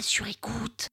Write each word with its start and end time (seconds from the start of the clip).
sur 0.00 0.26
écoute. 0.26 0.88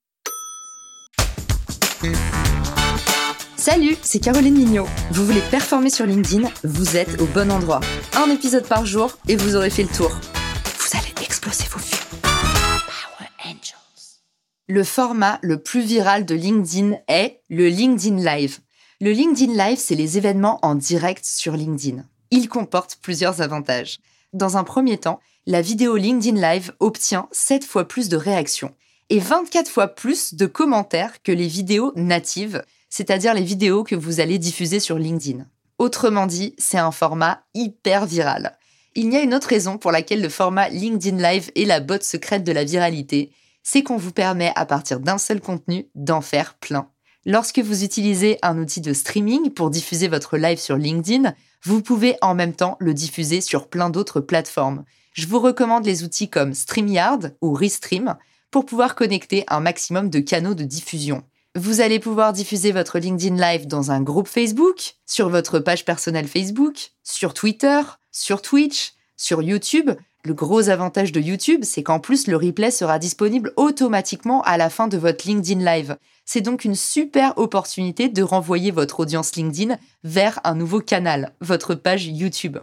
Salut, 3.56 3.96
c'est 4.02 4.20
Caroline 4.20 4.56
Mignot. 4.56 4.88
Vous 5.12 5.26
voulez 5.26 5.42
performer 5.52 5.90
sur 5.90 6.06
LinkedIn 6.06 6.50
Vous 6.64 6.98
êtes 6.98 7.22
au 7.22 7.26
bon 7.28 7.52
endroit. 7.52 7.82
Un 8.16 8.30
épisode 8.32 8.68
par 8.68 8.86
jour 8.86 9.18
et 9.28 9.36
vous 9.36 9.56
aurez 9.56 9.70
fait 9.70 9.84
le 9.84 9.90
tour. 9.90 10.10
Vous 10.10 10.98
allez 10.98 11.14
exploser 11.24 11.66
vos 11.70 11.80
vues. 11.80 12.22
Power 12.22 13.30
Angels. 13.46 14.22
Le 14.68 14.84
format 14.84 15.40
le 15.42 15.62
plus 15.62 15.82
viral 15.82 16.26
de 16.26 16.36
LinkedIn 16.36 16.98
est 17.08 17.42
le 17.50 17.68
LinkedIn 17.68 18.18
Live. 18.18 18.60
Le 19.00 19.12
LinkedIn 19.12 19.54
Live, 19.54 19.78
c'est 19.78 19.96
les 19.96 20.18
événements 20.18 20.60
en 20.64 20.76
direct 20.76 21.26
sur 21.26 21.54
LinkedIn. 21.54 22.04
Il 22.32 22.50
comporte 22.50 22.98
plusieurs 23.02 23.42
avantages. 23.42 24.00
Dans 24.34 24.56
un 24.56 24.64
premier 24.64 24.98
temps, 24.98 25.20
la 25.46 25.62
vidéo 25.62 25.98
LinkedIn 25.98 26.40
Live 26.40 26.72
obtient 26.80 27.28
7 27.32 27.66
fois 27.66 27.88
plus 27.88 28.08
de 28.08 28.16
réactions 28.16 28.74
et 29.10 29.20
24 29.20 29.70
fois 29.70 29.90
plus 29.90 30.36
de 30.36 30.46
commentaires 30.46 31.22
que 31.22 31.34
les 31.34 31.48
vidéos 31.48 31.92
natives, 31.98 32.64
c'est-à-dire 32.90 33.34
les 33.34 33.44
vidéos 33.44 33.84
que 33.84 33.96
vous 33.96 34.22
allez 34.22 34.38
diffuser 34.38 34.80
sur 34.80 34.98
LinkedIn. 34.98 35.46
Autrement 35.80 36.28
dit, 36.28 36.56
c'est 36.58 36.78
un 36.78 36.92
format 36.92 37.44
hyper 37.54 38.06
viral. 38.06 38.58
Il 38.96 39.12
y 39.12 39.18
a 39.18 39.22
une 39.22 39.34
autre 39.34 39.50
raison 39.50 39.78
pour 39.78 39.92
laquelle 39.92 40.22
le 40.22 40.30
format 40.30 40.70
LinkedIn 40.70 41.18
Live 41.18 41.52
est 41.56 41.66
la 41.66 41.82
botte 41.82 42.04
secrète 42.04 42.46
de 42.46 42.52
la 42.54 42.64
viralité, 42.64 43.34
c'est 43.64 43.84
qu'on 43.84 43.98
vous 43.98 44.14
permet 44.14 44.54
à 44.56 44.66
partir 44.66 45.02
d'un 45.02 45.18
seul 45.18 45.42
contenu 45.42 45.90
d'en 45.94 46.22
faire 46.22 46.54
plein. 46.54 46.90
Lorsque 47.26 47.60
vous 47.60 47.84
utilisez 47.84 48.40
un 48.42 48.58
outil 48.58 48.82
de 48.82 48.94
streaming 48.94 49.52
pour 49.52 49.70
diffuser 49.70 50.08
votre 50.08 50.38
live 50.38 50.58
sur 50.58 50.78
LinkedIn, 50.78 51.34
vous 51.64 51.82
pouvez 51.82 52.18
en 52.22 52.34
même 52.34 52.56
temps 52.56 52.78
le 52.80 52.94
diffuser 52.94 53.42
sur 53.42 53.68
plein 53.68 53.90
d'autres 53.90 54.20
plateformes. 54.20 54.84
Je 55.14 55.28
vous 55.28 55.40
recommande 55.40 55.86
les 55.86 56.04
outils 56.04 56.30
comme 56.30 56.54
StreamYard 56.54 57.32
ou 57.42 57.54
Restream 57.54 58.16
pour 58.50 58.66
pouvoir 58.66 58.96
connecter 58.96 59.44
un 59.48 59.60
maximum 59.60 60.10
de 60.10 60.20
canaux 60.20 60.56
de 60.56 60.64
diffusion. 60.64 61.24
Vous 61.56 61.82
allez 61.82 62.00
pouvoir 62.00 62.32
diffuser 62.34 62.72
votre 62.72 62.98
LinkedIn 62.98 63.36
Live 63.36 63.68
dans 63.68 63.92
un 63.92 64.02
groupe 64.02 64.28
Facebook, 64.28 64.96
sur 65.06 65.30
votre 65.30 65.60
page 65.60 65.84
personnelle 65.84 66.28
Facebook, 66.28 66.92
sur 67.04 67.34
Twitter, 67.34 67.82
sur 68.12 68.42
Twitch, 68.42 68.94
sur 69.18 69.42
YouTube. 69.42 69.92
Le 70.24 70.36
gros 70.36 70.70
avantage 70.70 71.12
de 71.12 71.20
YouTube, 71.20 71.62
c'est 71.64 71.82
qu'en 71.82 72.00
plus 72.00 72.28
le 72.28 72.38
replay 72.38 72.70
sera 72.70 73.00
disponible 73.00 73.54
automatiquement 73.56 74.44
à 74.44 74.56
la 74.56 74.70
fin 74.70 74.88
de 74.88 74.98
votre 74.98 75.28
LinkedIn 75.28 75.66
Live. 75.66 75.98
C'est 76.26 76.42
donc 76.42 76.64
une 76.64 76.76
super 76.76 77.36
opportunité 77.40 78.08
de 78.08 78.22
renvoyer 78.22 78.70
votre 78.70 79.00
audience 79.00 79.36
LinkedIn 79.36 79.78
vers 80.04 80.40
un 80.44 80.54
nouveau 80.54 80.80
canal, 80.80 81.34
votre 81.42 81.74
page 81.74 82.06
YouTube. 82.06 82.60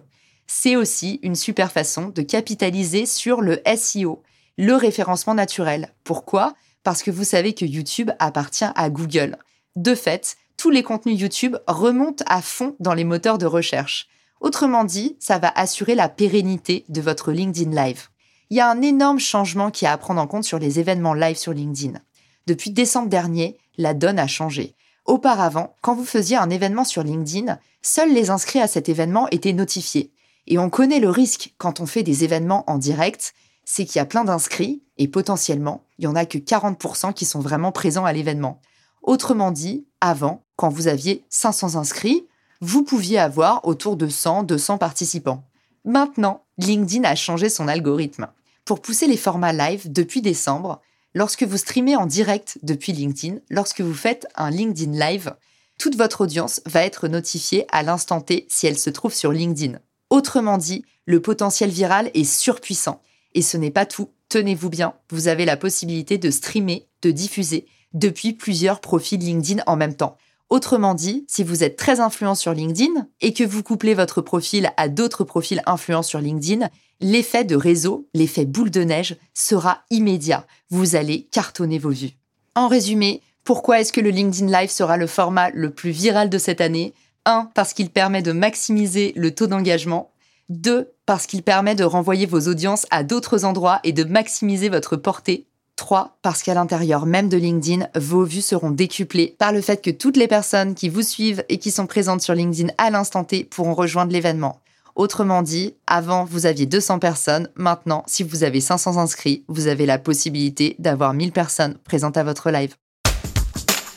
C'est 0.47 0.77
aussi 0.77 1.19
une 1.23 1.35
super 1.35 1.73
façon 1.73 2.11
de 2.11 2.23
capitaliser 2.23 3.07
sur 3.07 3.41
le 3.41 3.61
SEO, 3.77 4.23
le 4.57 4.75
référencement 4.75 5.35
naturel. 5.35 5.93
Pourquoi? 6.05 6.55
Parce 6.85 7.03
que 7.03 7.11
vous 7.11 7.25
savez 7.25 7.55
que 7.55 7.65
YouTube 7.65 8.13
appartient 8.21 8.65
à 8.75 8.89
Google. 8.89 9.37
De 9.75 9.97
fait, 9.97 10.37
tous 10.57 10.71
les 10.71 10.85
contenus 10.85 11.21
YouTube 11.21 11.57
remontent 11.67 12.25
à 12.29 12.41
fond 12.41 12.77
dans 12.79 12.95
les 12.95 13.05
moteurs 13.05 13.39
de 13.39 13.47
recherche. 13.47 14.09
Autrement 14.41 14.85
dit, 14.85 15.17
ça 15.19 15.39
va 15.39 15.53
assurer 15.55 15.95
la 15.95 16.09
pérennité 16.09 16.85
de 16.89 17.01
votre 17.01 17.33
LinkedIn 17.33 17.71
Live. 17.71 18.09
Il 18.51 18.57
y 18.57 18.61
a 18.61 18.71
un 18.71 18.81
énorme 18.83 19.19
changement 19.19 19.71
qui 19.71 19.85
a 19.85 19.93
à 19.93 19.99
prendre 19.99 20.21
en 20.21 20.27
compte 20.27 20.45
sur 20.45 20.59
les 20.59 20.79
événements 20.79 21.15
live 21.15 21.37
sur 21.37 21.53
LinkedIn. 21.53 21.99
Depuis 22.47 22.71
décembre 22.71 23.09
dernier, 23.09 23.59
la 23.77 23.95
donne 23.95 24.19
a 24.19 24.27
changé. 24.27 24.75
Auparavant, 25.05 25.75
quand 25.83 25.95
vous 25.95 26.05
faisiez 26.05 26.37
un 26.37 26.51
événement 26.51 26.85
sur 26.85 27.03
LinkedIn, 27.03 27.59
seuls 27.83 28.13
les 28.13 28.31
inscrits 28.31 28.61
à 28.61 28.69
cet 28.69 28.89
événement 28.89 29.29
étaient 29.31 29.53
notifiés. 29.53 30.13
Et 30.47 30.59
on 30.59 30.71
connaît 30.71 31.01
le 31.01 31.11
risque 31.11 31.55
quand 31.59 31.81
on 31.81 31.87
fait 31.87 32.03
des 32.03 32.25
événements 32.25 32.65
en 32.71 32.79
direct, 32.79 33.35
c'est 33.65 33.85
qu'il 33.85 33.97
y 33.97 34.03
a 34.03 34.07
plein 34.07 34.25
d'inscrits 34.25 34.83
et 34.97 35.09
potentiellement, 35.09 35.85
il 35.99 36.03
n'y 36.03 36.07
en 36.07 36.17
a 36.17 36.25
que 36.25 36.39
40% 36.39 37.13
qui 37.13 37.27
sont 37.27 37.41
vraiment 37.41 37.73
présents 37.73 38.07
à 38.07 38.13
l'événement. 38.15 38.61
Autrement 39.03 39.51
dit, 39.51 39.87
avant, 40.01 40.43
quand 40.57 40.71
vous 40.71 40.89
aviez 40.89 41.25
500 41.29 41.77
inscrits, 41.77 42.28
vous 42.61 42.83
pouviez 42.83 43.19
avoir 43.19 43.67
autour 43.67 43.97
de 43.97 44.09
100, 44.09 44.43
200 44.43 44.79
participants. 44.79 45.45
Maintenant, 45.85 46.45
LinkedIn 46.59 47.05
a 47.05 47.15
changé 47.15 47.49
son 47.49 47.69
algorithme. 47.69 48.29
Pour 48.65 48.81
pousser 48.81 49.07
les 49.07 49.17
formats 49.17 49.53
live 49.53 49.91
depuis 49.91 50.23
décembre, 50.23 50.81
lorsque 51.15 51.45
vous 51.45 51.57
streamez 51.57 51.97
en 51.97 52.07
direct 52.07 52.59
depuis 52.63 52.93
LinkedIn, 52.93 53.39
lorsque 53.49 53.81
vous 53.81 53.95
faites 53.95 54.27
un 54.35 54.51
LinkedIn 54.51 54.93
Live, 54.99 55.35
toute 55.79 55.97
votre 55.97 56.23
audience 56.23 56.61
va 56.67 56.85
être 56.85 57.07
notifiée 57.07 57.67
à 57.71 57.83
l'instant 57.83 58.21
T 58.21 58.47
si 58.51 58.67
elle 58.67 58.79
se 58.79 58.91
trouve 58.91 59.15
sur 59.15 59.33
LinkedIn. 59.33 59.79
Autrement 60.11 60.59
dit, 60.59 60.85
le 61.07 61.23
potentiel 61.23 61.71
viral 61.71 62.11
est 62.15 62.25
surpuissant. 62.25 63.01
Et 63.35 63.43
ce 63.43 63.57
n'est 63.57 63.71
pas 63.71 63.87
tout. 63.87 64.11
Tenez-vous 64.29 64.69
bien, 64.69 64.95
vous 65.11 65.29
avez 65.29 65.45
la 65.45 65.57
possibilité 65.57 66.19
de 66.19 66.31
streamer, 66.31 66.89
de 67.03 67.11
diffuser 67.11 67.67
depuis 67.95 68.33
plusieurs 68.33 68.81
profils 68.81 69.21
LinkedIn 69.21 69.63
en 69.67 69.77
même 69.77 69.95
temps. 69.95 70.19
Autrement 70.51 70.95
dit, 70.95 71.27
si 71.29 71.45
vous 71.45 71.63
êtes 71.63 71.77
très 71.77 72.01
influent 72.01 72.35
sur 72.35 72.55
LinkedIn 72.55 73.07
et 73.21 73.35
que 73.35 73.45
vous 73.45 73.63
couplez 73.63 73.93
votre 73.93 74.23
profil 74.23 74.73
à 74.79 74.89
d'autres 74.89 75.25
profils 75.25 75.63
influents 75.67 76.03
sur 76.03 76.21
LinkedIn, 76.21 76.69
l'effet 77.01 77.45
de 77.45 77.55
réseau, 77.55 78.09
l'effet 78.15 78.47
boule 78.47 78.71
de 78.71 78.83
neige 78.83 79.17
sera 79.35 79.83
immédiat. 79.91 80.47
Vous 80.71 80.97
allez 80.97 81.25
cartonner 81.31 81.79
vos 81.79 81.91
vues. 81.91 82.17
En 82.55 82.67
résumé, 82.69 83.21
pourquoi 83.45 83.81
est-ce 83.81 83.93
que 83.93 84.01
le 84.01 84.11
LinkedIn 84.11 84.51
Live 84.51 84.71
sera 84.71 84.97
le 84.97 85.07
format 85.07 85.51
le 85.51 85.71
plus 85.71 85.91
viral 85.91 86.31
de 86.31 86.39
cette 86.39 86.63
année? 86.63 86.95
1. 87.27 87.51
Parce 87.55 87.75
qu'il 87.75 87.91
permet 87.91 88.23
de 88.23 88.33
maximiser 88.33 89.13
le 89.17 89.35
taux 89.35 89.47
d'engagement. 89.47 90.13
2. 90.49 90.91
Parce 91.05 91.27
qu'il 91.27 91.43
permet 91.43 91.75
de 91.75 91.85
renvoyer 91.85 92.25
vos 92.25 92.49
audiences 92.49 92.87
à 92.91 93.05
d'autres 93.05 93.45
endroits 93.45 93.81
et 93.85 93.93
de 93.93 94.05
maximiser 94.05 94.71
votre 94.71 94.97
portée. 94.97 95.47
3. 95.79 96.19
Parce 96.21 96.43
qu'à 96.43 96.53
l'intérieur 96.53 97.07
même 97.07 97.31
de 97.31 97.39
LinkedIn, 97.39 97.89
vos 97.95 98.25
vues 98.25 98.43
seront 98.43 98.71
décuplées 98.71 99.35
par 99.39 99.53
le 99.53 99.63
fait 99.63 99.83
que 99.83 99.91
toutes 99.91 100.19
les 100.19 100.29
personnes 100.29 100.75
qui 100.75 100.91
vous 100.91 101.03
suivent 101.03 101.45
et 101.49 101.59
qui 101.59 101.71
sont 101.71 101.87
présentes 101.87 102.21
sur 102.21 102.35
LinkedIn 102.35 102.71
à 102.77 102.91
l'instant 102.91 103.25
T 103.25 103.45
pourront 103.45 103.75
rejoindre 103.75 104.13
l'événement. 104.13 104.61
Autrement 104.95 105.43
dit, 105.43 105.77
avant 105.87 106.25
vous 106.25 106.45
aviez 106.45 106.67
200 106.67 106.99
personnes, 106.99 107.49
maintenant 107.55 108.03
si 108.07 108.25
vous 108.25 108.43
avez 108.43 108.61
500 108.61 108.99
inscrits, 108.99 109.45
vous 109.47 109.69
avez 109.69 109.87
la 109.87 109.99
possibilité 109.99 110.75
d'avoir 110.79 111.15
1000 111.15 111.33
personnes 111.33 111.79
présentes 111.85 112.17
à 112.17 112.25
votre 112.25 112.51
live. 112.51 112.75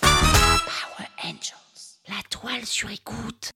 Power 0.01 1.07
Angels. 1.23 1.97
La 2.07 2.21
toile 2.29 2.65
sur 2.65 2.91
écoute. 2.91 3.51